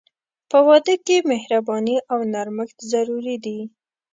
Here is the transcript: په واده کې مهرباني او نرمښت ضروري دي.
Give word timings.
په 0.49 0.57
واده 0.67 0.95
کې 1.05 1.25
مهرباني 1.31 1.97
او 2.11 2.19
نرمښت 2.33 2.77
ضروري 2.91 3.35
دي. 3.45 3.59